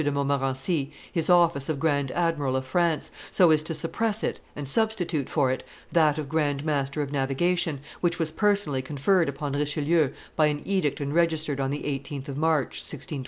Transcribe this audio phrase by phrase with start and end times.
[0.03, 4.67] de Montmorency his office of grand admiral of France, so as to suppress it and
[4.67, 10.09] substitute for it that of grand master of navigation, which was personally conferred upon Richelieu
[10.35, 13.19] by an edict enregistered on the 18th of March, 1627.